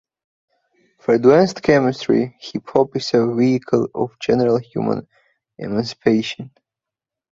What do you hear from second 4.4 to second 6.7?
human emancipation,".